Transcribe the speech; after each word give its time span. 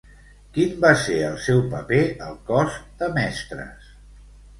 Quin 0.53 0.69
va 0.85 0.89
ser 1.01 1.17
el 1.25 1.35
seu 1.47 1.61
paper 1.73 1.99
al 2.29 2.39
cos 2.47 2.79
de 3.03 3.11
mestres? 3.19 3.93